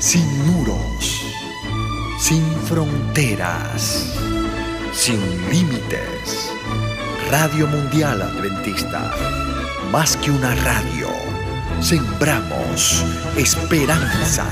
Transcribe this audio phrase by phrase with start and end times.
[0.00, 1.26] sin muros,
[2.18, 4.18] sin fronteras,
[4.92, 6.50] sin límites.
[7.30, 9.12] Radio Mundial Adventista,
[9.92, 11.08] más que una radio,
[11.80, 13.04] sembramos
[13.36, 14.46] esperanza.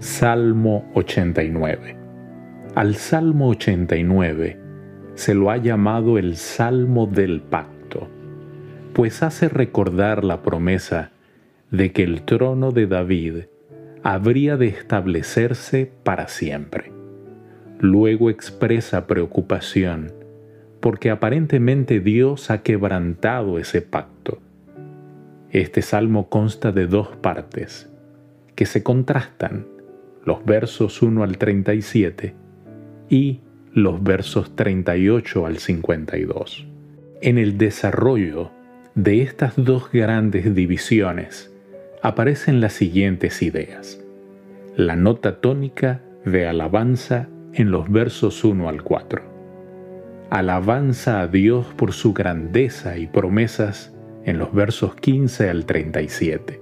[0.00, 1.96] Salmo 89.
[2.74, 4.60] Al Salmo 89
[5.14, 8.08] se lo ha llamado el Salmo del Pacto,
[8.92, 11.12] pues hace recordar la promesa
[11.70, 13.34] de que el trono de David
[14.02, 16.92] habría de establecerse para siempre.
[17.78, 20.12] Luego expresa preocupación
[20.80, 24.40] porque aparentemente Dios ha quebrantado ese pacto.
[25.50, 27.88] Este salmo consta de dos partes
[28.56, 29.66] que se contrastan,
[30.24, 32.34] los versos 1 al 37
[33.08, 33.40] y
[33.72, 36.66] los versos 38 al 52.
[37.20, 38.50] En el desarrollo
[38.96, 41.51] de estas dos grandes divisiones
[42.02, 44.00] aparecen las siguientes ideas.
[44.74, 49.22] La nota tónica de alabanza en los versos 1 al 4.
[50.28, 56.60] Alabanza a Dios por su grandeza y promesas en los versos 15 al 37.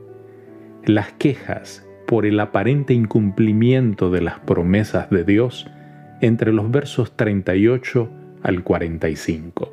[0.84, 5.66] Las quejas por el aparente incumplimiento de las promesas de Dios
[6.20, 8.10] entre los versos 38
[8.42, 9.70] al 45.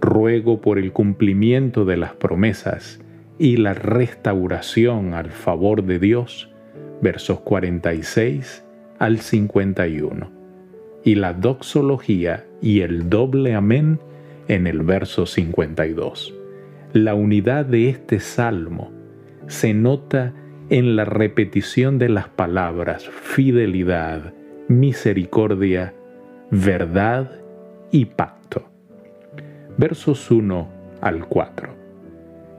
[0.00, 3.00] Ruego por el cumplimiento de las promesas
[3.42, 6.48] y la restauración al favor de Dios,
[7.00, 8.64] versos 46
[9.00, 10.30] al 51.
[11.02, 13.98] Y la doxología y el doble amén
[14.46, 16.32] en el verso 52.
[16.92, 18.92] La unidad de este salmo
[19.48, 20.34] se nota
[20.70, 24.32] en la repetición de las palabras fidelidad,
[24.68, 25.94] misericordia,
[26.52, 27.40] verdad
[27.90, 28.70] y pacto.
[29.78, 30.68] Versos 1
[31.00, 31.81] al 4.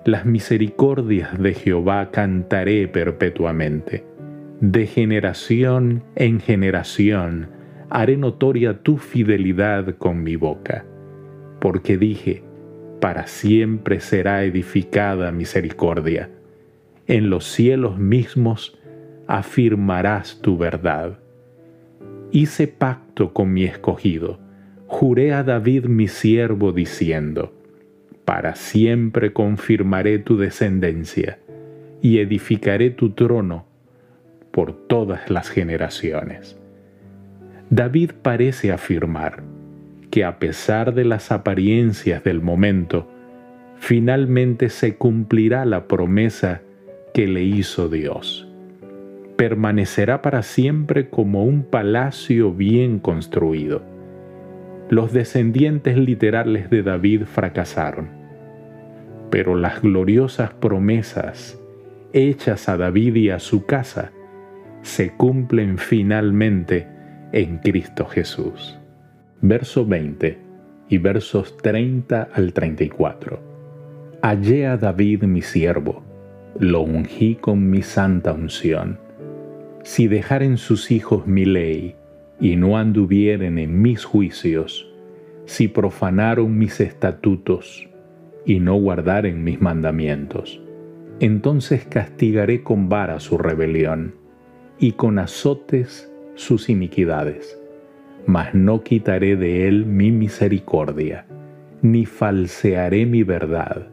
[0.05, 4.05] Las misericordias de Jehová cantaré perpetuamente.
[4.59, 7.49] De generación en generación
[7.89, 10.85] haré notoria tu fidelidad con mi boca.
[11.59, 12.43] Porque dije,
[12.99, 16.29] para siempre será edificada misericordia.
[17.07, 18.77] En los cielos mismos
[19.27, 21.19] afirmarás tu verdad
[22.33, 24.39] hice pacto con mi escogido,
[24.87, 27.53] juré a David mi siervo diciendo,
[28.25, 31.39] para siempre confirmaré tu descendencia
[32.01, 33.65] y edificaré tu trono
[34.51, 36.57] por todas las generaciones.
[37.69, 39.43] David parece afirmar
[40.11, 43.09] que a pesar de las apariencias del momento,
[43.77, 46.61] finalmente se cumplirá la promesa
[47.13, 48.47] que le hizo Dios
[49.35, 53.83] permanecerá para siempre como un palacio bien construido.
[54.93, 58.09] Los descendientes literales de David fracasaron,
[59.31, 61.59] pero las gloriosas promesas
[62.13, 64.11] hechas a David y a su casa
[64.83, 66.87] se cumplen finalmente
[67.31, 68.77] en Cristo Jesús.
[69.41, 70.37] Verso 20
[70.89, 73.39] y versos 30 al 34.
[74.21, 76.03] Hallé a David mi siervo,
[76.59, 78.99] lo ungí con mi santa unción
[79.83, 81.95] si dejaren sus hijos mi ley
[82.39, 84.89] y no anduvieren en mis juicios,
[85.45, 87.87] si profanaron mis estatutos
[88.45, 90.61] y no guardaren mis mandamientos,
[91.19, 94.15] entonces castigaré con vara su rebelión
[94.79, 97.59] y con azotes sus iniquidades,
[98.25, 101.25] mas no quitaré de él mi misericordia,
[101.81, 103.87] ni falsearé mi verdad,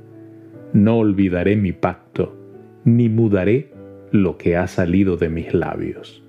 [0.72, 2.36] no olvidaré mi pacto,
[2.84, 3.72] ni mudaré
[4.12, 6.24] lo que ha salido de mis labios.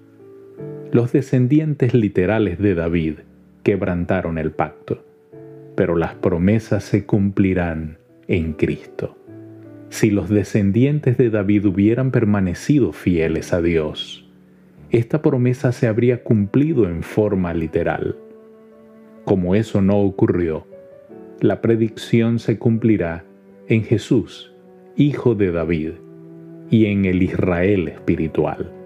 [0.92, 3.14] Los descendientes literales de David
[3.64, 5.06] quebrantaron el pacto,
[5.76, 7.98] pero las promesas se cumplirán
[8.28, 9.18] en Cristo.
[9.88, 14.30] Si los descendientes de David hubieran permanecido fieles a Dios,
[14.90, 18.18] esta promesa se habría cumplido en forma literal.
[19.24, 20.68] Como eso no ocurrió,
[21.40, 23.24] la predicción se cumplirá
[23.70, 24.54] en Jesús,
[24.98, 25.92] Hijo de David,
[26.70, 28.81] y en el Israel espiritual.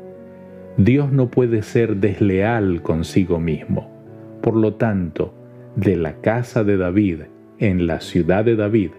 [0.78, 3.90] Dios no puede ser desleal consigo mismo.
[4.42, 5.34] Por lo tanto,
[5.78, 7.22] de la casa de David,
[7.60, 8.92] en la ciudad de David,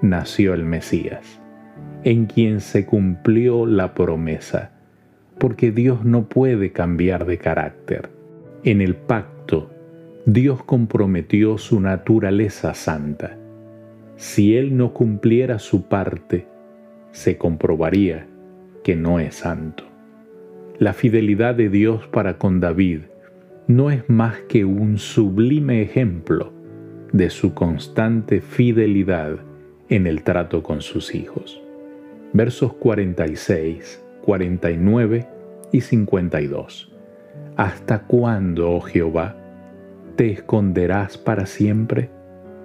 [0.00, 1.40] nació el Mesías,
[2.04, 4.72] en quien se cumplió la promesa,
[5.38, 8.10] porque Dios no puede cambiar de carácter.
[8.62, 9.70] En el pacto,
[10.26, 13.36] Dios comprometió su naturaleza santa.
[14.16, 16.46] Si Él no cumpliera su parte,
[17.10, 18.28] se comprobaría
[18.84, 19.93] que no es santo.
[20.80, 23.02] La fidelidad de Dios para con David
[23.68, 26.52] no es más que un sublime ejemplo
[27.12, 29.36] de su constante fidelidad
[29.88, 31.62] en el trato con sus hijos.
[32.32, 35.28] Versos 46, 49
[35.70, 36.92] y 52.
[37.56, 39.36] ¿Hasta cuándo, oh Jehová,
[40.16, 42.10] te esconderás para siempre?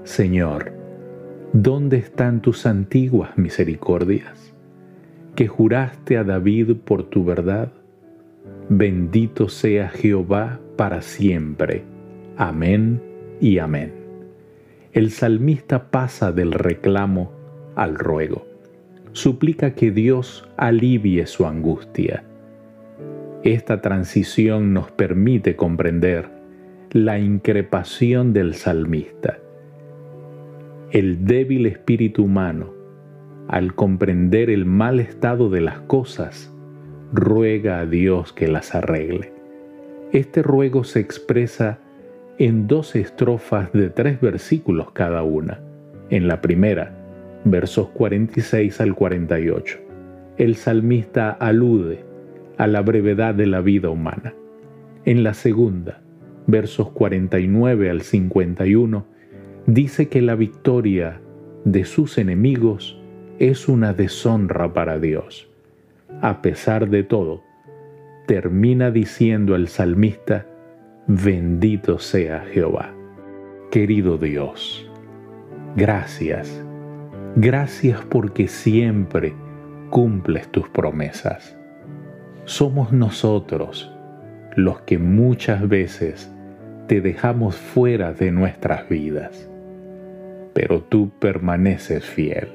[0.04, 0.74] Señor,
[1.54, 4.56] ¿dónde están tus antiguas misericordias?
[5.36, 7.72] Que juraste a David por tu verdad.
[8.72, 11.82] Bendito sea Jehová para siempre.
[12.38, 13.02] Amén
[13.42, 13.92] y amén.
[14.94, 17.32] El salmista pasa del reclamo
[17.76, 18.46] al ruego.
[19.12, 22.24] Suplica que Dios alivie su angustia.
[23.44, 26.30] Esta transición nos permite comprender
[26.92, 29.40] la increpación del salmista.
[30.92, 32.72] El débil espíritu humano,
[33.48, 36.54] al comprender el mal estado de las cosas,
[37.12, 39.34] ruega a Dios que las arregle.
[40.12, 41.80] Este ruego se expresa
[42.38, 45.62] en dos estrofas de tres versículos cada una.
[46.10, 46.96] En la primera,
[47.44, 49.80] versos 46 al 48,
[50.38, 52.04] el salmista alude
[52.58, 54.34] a la brevedad de la vida humana.
[55.06, 56.02] En la segunda,
[56.48, 59.06] versos 49 al 51,
[59.66, 61.22] dice que la victoria
[61.66, 63.00] de sus enemigos
[63.38, 65.49] es una deshonra para Dios.
[66.22, 67.44] A pesar de todo,
[68.28, 70.46] termina diciendo el salmista,
[71.08, 72.94] bendito sea Jehová.
[73.72, 74.92] Querido Dios,
[75.78, 76.62] gracias,
[77.38, 79.34] gracias porque siempre
[79.92, 81.58] cumples tus promesas.
[82.44, 83.90] Somos nosotros
[84.56, 86.30] los que muchas veces
[86.88, 89.50] te dejamos fuera de nuestras vidas,
[90.54, 92.50] pero tú permaneces fiel.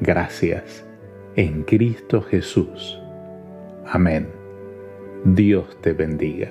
[0.00, 0.85] Gracias
[1.36, 2.98] en Cristo Jesús.
[3.86, 4.26] Amén.
[5.24, 6.50] Dios te bendiga.